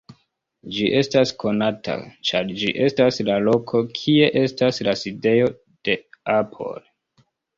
[0.75, 1.97] Ĝi estas konata,
[2.29, 5.51] ĉar ĝi estas la loko, kie estas la sidejo
[5.89, 5.97] de
[6.39, 6.83] Apple.